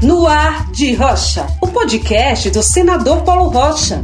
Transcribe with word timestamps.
No 0.00 0.28
Ar 0.28 0.70
de 0.70 0.94
Rocha, 0.94 1.44
o 1.60 1.66
podcast 1.66 2.50
do 2.50 2.62
senador 2.62 3.24
Paulo 3.24 3.50
Rocha. 3.50 4.00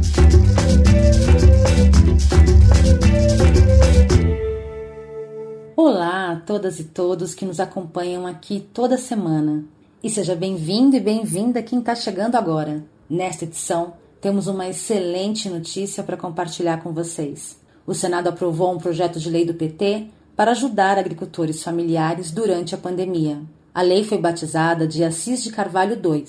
Olá 5.73 6.33
a 6.33 6.35
todas 6.35 6.81
e 6.81 6.83
todos 6.83 7.33
que 7.33 7.45
nos 7.45 7.61
acompanham 7.61 8.27
aqui 8.27 8.59
toda 8.73 8.97
semana. 8.97 9.63
E 10.03 10.09
seja 10.09 10.35
bem-vindo 10.35 10.97
e 10.97 10.99
bem-vinda 10.99 11.63
quem 11.63 11.79
está 11.79 11.95
chegando 11.95 12.35
agora. 12.35 12.83
Nesta 13.09 13.45
edição, 13.45 13.93
temos 14.19 14.47
uma 14.47 14.67
excelente 14.67 15.49
notícia 15.49 16.03
para 16.03 16.17
compartilhar 16.17 16.83
com 16.83 16.91
vocês. 16.91 17.57
O 17.87 17.93
Senado 17.93 18.27
aprovou 18.27 18.73
um 18.73 18.79
projeto 18.79 19.17
de 19.17 19.29
lei 19.29 19.45
do 19.45 19.53
PT 19.53 20.07
para 20.35 20.51
ajudar 20.51 20.99
agricultores 20.99 21.63
familiares 21.63 22.31
durante 22.31 22.75
a 22.75 22.77
pandemia. 22.77 23.41
A 23.75 23.81
lei 23.81 24.05
foi 24.05 24.17
batizada 24.17 24.87
de 24.87 25.03
Assis 25.03 25.43
de 25.43 25.51
Carvalho 25.51 25.99
II, 26.01 26.23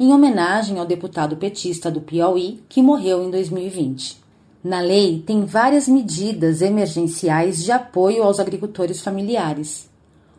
em 0.00 0.14
homenagem 0.14 0.78
ao 0.78 0.86
deputado 0.86 1.36
petista 1.36 1.90
do 1.90 2.00
Piauí 2.00 2.64
que 2.70 2.80
morreu 2.80 3.22
em 3.22 3.30
2020. 3.30 4.18
Na 4.64 4.80
lei 4.80 5.22
tem 5.26 5.44
várias 5.44 5.86
medidas 5.86 6.62
emergenciais 6.62 7.62
de 7.62 7.70
apoio 7.70 8.22
aos 8.22 8.40
agricultores 8.40 9.02
familiares. 9.02 9.90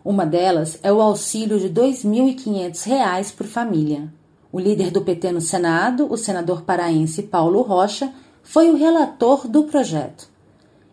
Uma 0.03 0.25
delas 0.25 0.79
é 0.81 0.91
o 0.91 0.99
auxílio 0.99 1.59
de 1.59 1.67
R$ 1.67 1.73
2.500 1.73 3.35
por 3.35 3.45
família. 3.45 4.12
O 4.51 4.59
líder 4.59 4.89
do 4.89 5.01
PT 5.01 5.31
no 5.34 5.41
Senado, 5.41 6.12
o 6.12 6.17
senador 6.17 6.63
paraense 6.63 7.21
Paulo 7.21 7.62
Rocha, 7.62 8.12
foi 8.41 8.71
o 8.71 8.76
relator 8.76 9.48
do 9.48 9.65
projeto. 9.65 10.27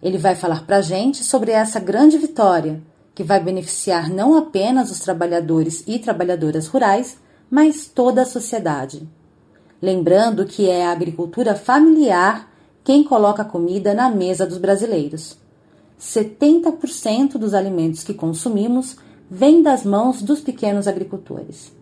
Ele 0.03 0.19
vai 0.19 0.35
falar 0.35 0.67
para 0.67 0.77
a 0.77 0.83
gente 0.83 1.25
sobre 1.25 1.53
essa 1.53 1.81
grande 1.81 2.19
vitória, 2.19 2.83
que 3.15 3.23
vai 3.23 3.43
beneficiar 3.43 4.11
não 4.11 4.37
apenas 4.37 4.91
os 4.91 5.01
trabalhadores 5.01 5.85
e 5.87 5.99
trabalhadoras 5.99 6.67
rurais, 6.67 7.17
mas 7.51 7.87
toda 7.87 8.23
a 8.23 8.27
sociedade. 8.27 9.09
Lembrando 9.81 10.45
que 10.45 10.69
é 10.69 10.87
a 10.87 10.93
agricultura 10.93 11.55
familiar 11.55 12.51
quem 12.83 13.05
coloca 13.05 13.45
comida 13.45 13.95
na 13.95 14.11
mesa 14.11 14.47
dos 14.47 14.59
brasileiros. 14.59 15.39
70% 16.01 17.39
dos 17.39 17.55
alimentos 17.55 18.03
que 18.03 18.13
consumimos 18.13 18.97
vêm 19.31 19.63
das 19.63 19.85
mãos 19.85 20.21
dos 20.21 20.41
pequenos 20.41 20.87
agricultores. 20.87 21.73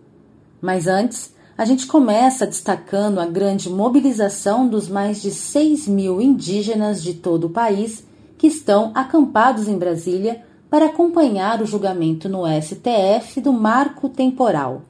Mas 0.61 0.87
antes, 0.87 1.33
a 1.57 1.65
gente 1.65 1.85
começa 1.87 2.47
destacando 2.47 3.19
a 3.19 3.25
grande 3.25 3.69
mobilização 3.69 4.67
dos 4.67 4.87
mais 4.87 5.21
de 5.21 5.31
6 5.31 5.87
mil 5.87 6.21
indígenas 6.21 7.03
de 7.03 7.13
todo 7.13 7.47
o 7.47 7.49
país 7.49 8.03
que 8.37 8.47
estão 8.47 8.91
acampados 8.95 9.67
em 9.67 9.77
Brasília 9.77 10.43
para 10.73 10.87
acompanhar 10.87 11.61
o 11.61 11.67
julgamento 11.67 12.27
no 12.27 12.45
STF 12.47 13.39
do 13.39 13.53
marco 13.53 14.09
temporal. 14.09 14.81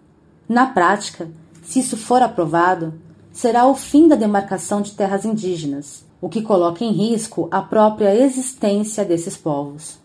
Na 0.48 0.66
prática, 0.66 1.30
se 1.62 1.80
isso 1.80 1.98
for 1.98 2.22
aprovado, 2.22 2.94
será 3.34 3.68
o 3.68 3.76
fim 3.76 4.08
da 4.08 4.16
demarcação 4.16 4.82
de 4.82 4.94
terras 4.94 5.26
indígenas, 5.26 6.06
o 6.22 6.30
que 6.30 6.42
coloca 6.42 6.86
em 6.86 6.94
risco 6.94 7.50
a 7.52 7.62
própria 7.62 8.16
existência 8.16 9.04
desses 9.04 9.36
povos. 9.36 9.98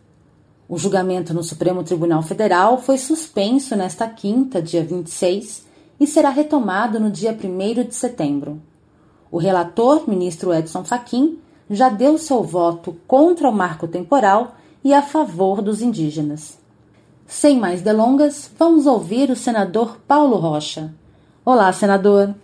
O 0.68 0.76
julgamento 0.76 1.32
no 1.32 1.44
Supremo 1.44 1.84
Tribunal 1.84 2.24
Federal 2.24 2.82
foi 2.82 2.98
suspenso 2.98 3.76
nesta 3.76 4.08
quinta, 4.08 4.60
dia 4.60 4.82
26, 4.82 5.64
e 6.00 6.08
será 6.08 6.30
retomado 6.30 6.98
no 6.98 7.08
dia 7.08 7.30
1 7.30 7.84
de 7.86 7.94
setembro. 7.94 8.60
O 9.30 9.38
relator, 9.38 10.10
ministro 10.10 10.52
Edson 10.52 10.82
Fachin, 10.82 11.38
já 11.70 11.88
deu 11.88 12.18
seu 12.18 12.42
voto 12.42 12.96
contra 13.06 13.48
o 13.48 13.54
marco 13.54 13.86
temporal 13.86 14.56
e 14.84 14.94
a 14.94 15.02
favor 15.02 15.60
dos 15.60 15.82
indígenas. 15.82 16.58
Sem 17.26 17.58
mais 17.58 17.82
delongas, 17.82 18.50
vamos 18.58 18.86
ouvir 18.86 19.30
o 19.30 19.36
senador 19.36 19.98
Paulo 20.06 20.36
Rocha. 20.36 20.92
Olá, 21.44 21.72
senador. 21.72 22.34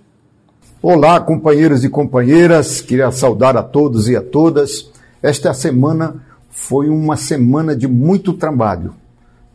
Olá, 0.83 1.19
companheiros 1.21 1.85
e 1.85 1.89
companheiras. 1.89 2.81
Queria 2.81 3.11
saudar 3.11 3.57
a 3.57 3.63
todos 3.63 4.09
e 4.09 4.17
a 4.17 4.23
todas. 4.23 4.91
Esta 5.23 5.55
semana 5.55 6.23
foi 6.51 6.89
uma 6.89 7.17
semana 7.17 7.75
de 7.75 7.89
muito 7.89 8.35
trabalho, 8.35 8.95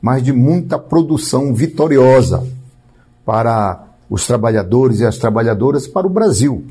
mas 0.02 0.24
de 0.24 0.34
muita 0.34 0.80
produção 0.80 1.54
vitoriosa 1.54 2.48
para 3.24 3.86
os 4.09 4.25
trabalhadores 4.25 5.00
e 5.00 5.06
as 5.06 5.18
trabalhadoras, 5.18 5.88
para 5.88 6.08
o 6.08 6.09
Brasil. 6.09 6.66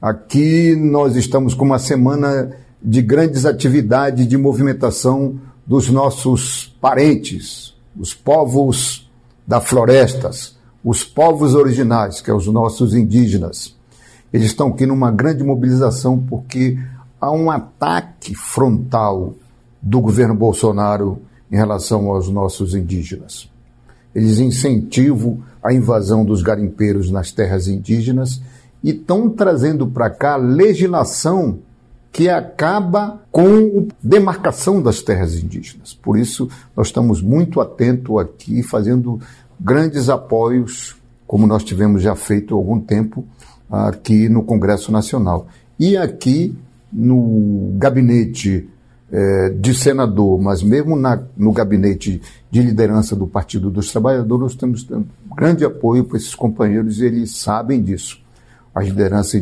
Aqui 0.00 0.76
nós 0.76 1.16
estamos 1.16 1.54
com 1.54 1.64
uma 1.64 1.78
semana 1.78 2.52
de 2.84 3.00
grandes 3.00 3.44
atividades 3.44 4.26
de 4.26 4.36
movimentação 4.36 5.38
dos 5.66 5.88
nossos 5.88 6.76
parentes, 6.80 7.74
os 7.96 8.12
povos 8.12 9.10
das 9.46 9.64
florestas, 9.64 10.56
os 10.84 11.04
povos 11.04 11.54
originais, 11.54 12.20
que 12.20 12.26
são 12.26 12.34
é 12.34 12.38
os 12.38 12.46
nossos 12.46 12.94
indígenas. 12.94 13.76
Eles 14.32 14.46
estão 14.46 14.68
aqui 14.68 14.86
numa 14.86 15.10
grande 15.12 15.44
mobilização 15.44 16.18
porque 16.18 16.78
há 17.20 17.30
um 17.30 17.50
ataque 17.50 18.34
frontal 18.34 19.34
do 19.80 20.00
governo 20.00 20.34
Bolsonaro 20.34 21.20
em 21.50 21.56
relação 21.56 22.10
aos 22.10 22.28
nossos 22.28 22.74
indígenas. 22.74 23.48
Eles 24.14 24.38
incentivam 24.38 25.40
a 25.62 25.72
invasão 25.72 26.24
dos 26.24 26.42
garimpeiros 26.42 27.10
nas 27.10 27.30
terras 27.30 27.68
indígenas 27.68 28.42
e 28.82 28.90
estão 28.90 29.30
trazendo 29.30 29.86
para 29.86 30.10
cá 30.10 30.36
legislação 30.36 31.60
que 32.12 32.28
acaba 32.28 33.22
com 33.32 33.88
a 33.88 33.94
demarcação 34.02 34.82
das 34.82 35.00
terras 35.00 35.34
indígenas. 35.34 35.94
Por 35.94 36.18
isso, 36.18 36.48
nós 36.76 36.88
estamos 36.88 37.22
muito 37.22 37.58
atentos 37.58 38.18
aqui, 38.20 38.62
fazendo 38.62 39.18
grandes 39.58 40.10
apoios, 40.10 40.94
como 41.26 41.46
nós 41.46 41.64
tivemos 41.64 42.02
já 42.02 42.14
feito 42.14 42.54
há 42.54 42.58
algum 42.58 42.78
tempo 42.78 43.24
aqui 43.70 44.28
no 44.28 44.42
Congresso 44.42 44.92
Nacional. 44.92 45.46
E 45.78 45.96
aqui 45.96 46.54
no 46.92 47.72
gabinete 47.78 48.68
é, 49.10 49.48
de 49.48 49.74
senador, 49.74 50.38
mas 50.40 50.62
mesmo 50.62 50.94
na, 50.94 51.22
no 51.34 51.50
gabinete 51.52 52.20
de 52.50 52.62
liderança 52.62 53.16
do 53.16 53.26
Partido 53.26 53.70
dos 53.70 53.90
Trabalhadores, 53.90 54.42
nós 54.42 54.54
temos 54.54 54.86
grande 55.34 55.64
apoio 55.64 56.04
para 56.04 56.18
esses 56.18 56.34
companheiros 56.34 57.00
e 57.00 57.06
eles 57.06 57.36
sabem 57.36 57.82
disso. 57.82 58.21
As 58.74 58.86
lideranças 58.86 59.34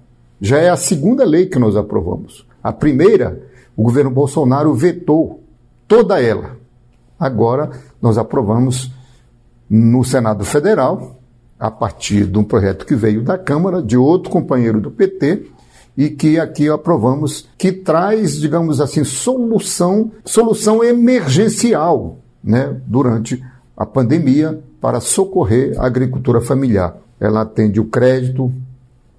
Já 0.43 0.57
é 0.57 0.69
a 0.69 0.75
segunda 0.75 1.23
lei 1.23 1.45
que 1.45 1.57
nós 1.57 1.77
aprovamos. 1.77 2.45
A 2.61 2.73
primeira, 2.73 3.41
o 3.77 3.83
governo 3.83 4.11
Bolsonaro 4.11 4.73
vetou 4.73 5.41
toda 5.87 6.21
ela. 6.21 6.57
Agora, 7.17 7.71
nós 8.01 8.17
aprovamos 8.17 8.91
no 9.69 10.03
Senado 10.03 10.43
Federal, 10.43 11.17
a 11.57 11.71
partir 11.71 12.25
de 12.25 12.37
um 12.37 12.43
projeto 12.43 12.85
que 12.85 12.93
veio 12.93 13.23
da 13.23 13.37
Câmara, 13.37 13.81
de 13.81 13.95
outro 13.95 14.29
companheiro 14.29 14.81
do 14.81 14.91
PT, 14.91 15.45
e 15.95 16.09
que 16.09 16.37
aqui 16.37 16.67
aprovamos, 16.67 17.47
que 17.57 17.71
traz, 17.71 18.37
digamos 18.37 18.81
assim, 18.81 19.05
solução, 19.05 20.11
solução 20.25 20.83
emergencial 20.83 22.17
né, 22.43 22.81
durante 22.85 23.41
a 23.77 23.85
pandemia 23.85 24.61
para 24.81 24.99
socorrer 24.99 25.79
a 25.79 25.85
agricultura 25.85 26.41
familiar. 26.41 26.97
Ela 27.17 27.43
atende 27.43 27.79
o 27.79 27.85
crédito, 27.85 28.51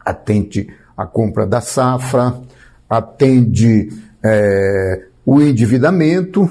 atende 0.05 0.69
a 0.96 1.06
compra 1.06 1.46
da 1.46 1.61
safra, 1.61 2.35
atende 2.88 3.88
é, 4.23 5.06
o 5.25 5.41
endividamento 5.41 6.49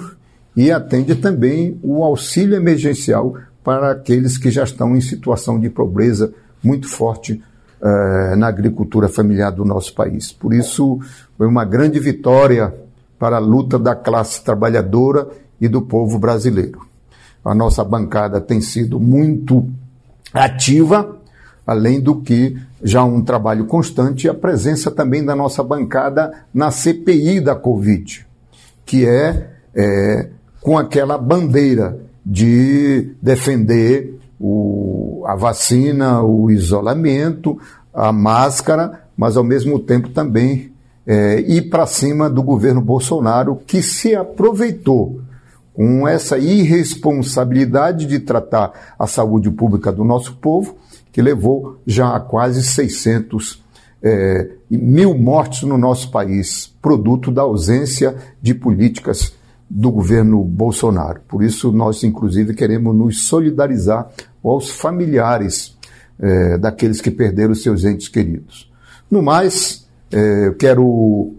e 0.55 0.71
atende 0.71 1.15
também 1.15 1.79
o 1.81 2.03
auxílio 2.03 2.55
emergencial 2.55 3.35
para 3.63 3.91
aqueles 3.91 4.37
que 4.37 4.51
já 4.51 4.63
estão 4.63 4.95
em 4.95 5.01
situação 5.01 5.59
de 5.59 5.69
pobreza 5.69 6.33
muito 6.61 6.87
forte 6.87 7.41
uh, 7.81 8.35
na 8.35 8.47
agricultura 8.47 9.07
familiar 9.07 9.51
do 9.51 9.65
nosso 9.65 9.93
país. 9.93 10.31
Por 10.31 10.53
isso, 10.53 10.99
foi 11.37 11.47
uma 11.47 11.65
grande 11.65 11.99
vitória 11.99 12.73
para 13.17 13.37
a 13.37 13.39
luta 13.39 13.79
da 13.79 13.95
classe 13.95 14.43
trabalhadora 14.43 15.27
e 15.59 15.67
do 15.67 15.81
povo 15.81 16.19
brasileiro. 16.19 16.81
A 17.43 17.55
nossa 17.55 17.83
bancada 17.83 18.39
tem 18.39 18.61
sido 18.61 18.99
muito 18.99 19.67
ativa, 20.33 21.17
além 21.65 21.99
do 21.99 22.21
que 22.21 22.57
já 22.81 23.03
um 23.03 23.21
trabalho 23.21 23.65
constante 23.65 24.27
a 24.27 24.33
presença 24.33 24.91
também 24.91 25.23
da 25.23 25.35
nossa 25.35 25.63
bancada 25.63 26.31
na 26.53 26.71
CPI 26.71 27.39
da 27.39 27.55
Covid, 27.55 28.25
que 28.85 29.05
é, 29.05 29.49
é 29.73 30.29
com 30.61 30.77
aquela 30.77 31.17
bandeira 31.17 31.99
de 32.25 33.15
defender 33.21 34.19
o, 34.39 35.23
a 35.25 35.35
vacina, 35.35 36.21
o 36.21 36.51
isolamento, 36.51 37.57
a 37.93 38.11
máscara, 38.11 39.03
mas 39.15 39.37
ao 39.37 39.43
mesmo 39.43 39.79
tempo 39.79 40.09
também 40.09 40.71
é, 41.05 41.39
ir 41.41 41.69
para 41.69 41.85
cima 41.85 42.29
do 42.29 42.41
governo 42.41 42.81
Bolsonaro, 42.81 43.59
que 43.67 43.81
se 43.81 44.15
aproveitou 44.15 45.21
com 45.73 46.07
essa 46.07 46.37
irresponsabilidade 46.37 48.05
de 48.05 48.19
tratar 48.19 48.93
a 48.97 49.07
saúde 49.07 49.49
pública 49.49 49.91
do 49.91 50.03
nosso 50.03 50.35
povo, 50.35 50.75
que 51.13 51.21
levou 51.21 51.79
já 51.85 52.15
a 52.15 52.19
quase 52.19 52.63
600 52.63 53.63
é, 54.01 54.49
mil 54.69 55.15
mortes 55.15 55.61
no 55.61 55.77
nosso 55.77 56.11
país, 56.11 56.73
produto 56.81 57.31
da 57.31 57.43
ausência 57.43 58.15
de 58.41 58.53
políticas 58.53 59.33
do 59.69 59.91
governo 59.91 60.43
Bolsonaro. 60.43 61.21
Por 61.27 61.43
isso, 61.43 61.71
nós, 61.71 62.03
inclusive, 62.03 62.53
queremos 62.55 62.95
nos 62.95 63.27
solidarizar 63.27 64.09
aos 64.43 64.71
familiares 64.71 65.77
é, 66.19 66.57
daqueles 66.57 66.99
que 66.99 67.11
perderam 67.11 67.55
seus 67.55 67.85
entes 67.85 68.07
queridos. 68.07 68.71
No 69.09 69.21
mais, 69.21 69.87
é, 70.11 70.51
quero 70.57 71.35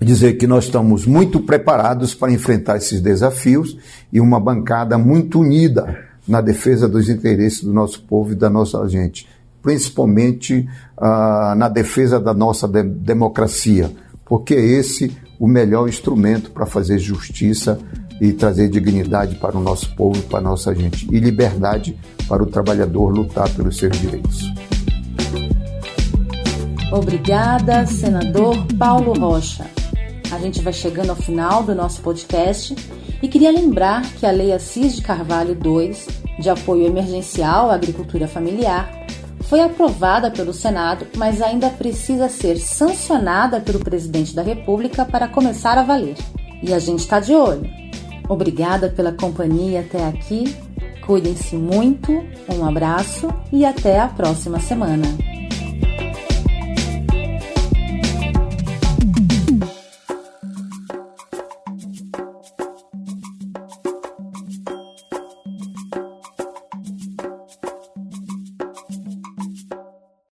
dizer 0.00 0.34
que 0.34 0.46
nós 0.46 0.64
estamos 0.64 1.06
muito 1.06 1.40
preparados 1.40 2.14
para 2.14 2.32
enfrentar 2.32 2.78
esses 2.78 3.00
desafios 3.00 3.78
e 4.12 4.20
uma 4.20 4.40
bancada 4.40 4.96
muito 4.96 5.40
unida 5.40 6.13
na 6.26 6.40
defesa 6.40 6.88
dos 6.88 7.08
interesses 7.08 7.62
do 7.62 7.72
nosso 7.72 8.02
povo 8.02 8.32
e 8.32 8.34
da 8.34 8.48
nossa 8.48 8.86
gente, 8.88 9.28
principalmente 9.62 10.68
ah, 10.96 11.54
na 11.56 11.68
defesa 11.68 12.18
da 12.18 12.34
nossa 12.34 12.66
de 12.66 12.82
democracia, 12.82 13.90
porque 14.24 14.54
é 14.54 14.60
esse 14.60 15.16
o 15.38 15.46
melhor 15.46 15.88
instrumento 15.88 16.50
para 16.50 16.66
fazer 16.66 16.98
justiça 16.98 17.78
e 18.20 18.32
trazer 18.32 18.68
dignidade 18.68 19.36
para 19.36 19.56
o 19.56 19.60
nosso 19.60 19.94
povo 19.96 20.22
para 20.22 20.38
a 20.38 20.42
nossa 20.42 20.74
gente, 20.74 21.06
e 21.12 21.18
liberdade 21.18 21.98
para 22.28 22.42
o 22.42 22.46
trabalhador 22.46 23.08
lutar 23.08 23.48
pelos 23.50 23.76
seus 23.76 23.98
direitos. 23.98 24.52
Obrigada, 26.92 27.84
senador 27.86 28.56
Paulo 28.78 29.12
Rocha. 29.14 29.66
A 30.30 30.38
gente 30.38 30.62
vai 30.62 30.72
chegando 30.72 31.10
ao 31.10 31.16
final 31.16 31.62
do 31.62 31.74
nosso 31.74 32.00
podcast 32.00 32.74
e 33.24 33.28
queria 33.28 33.50
lembrar 33.50 34.02
que 34.02 34.26
a 34.26 34.30
Lei 34.30 34.52
Assis 34.52 34.96
de 34.96 35.00
Carvalho 35.00 35.56
II, 35.64 35.96
de 36.38 36.50
apoio 36.50 36.86
emergencial 36.86 37.70
à 37.70 37.74
agricultura 37.74 38.28
familiar, 38.28 39.06
foi 39.40 39.62
aprovada 39.62 40.30
pelo 40.30 40.52
Senado, 40.52 41.06
mas 41.16 41.40
ainda 41.40 41.70
precisa 41.70 42.28
ser 42.28 42.58
sancionada 42.58 43.62
pelo 43.62 43.78
presidente 43.78 44.34
da 44.34 44.42
República 44.42 45.06
para 45.06 45.26
começar 45.26 45.78
a 45.78 45.82
valer. 45.82 46.16
E 46.62 46.74
a 46.74 46.78
gente 46.78 46.98
está 46.98 47.18
de 47.18 47.32
olho. 47.32 47.66
Obrigada 48.28 48.90
pela 48.90 49.12
companhia 49.12 49.80
até 49.80 50.06
aqui. 50.06 50.54
Cuidem-se 51.06 51.56
muito, 51.56 52.12
um 52.46 52.62
abraço 52.66 53.32
e 53.50 53.64
até 53.64 54.00
a 54.00 54.08
próxima 54.08 54.60
semana. 54.60 55.33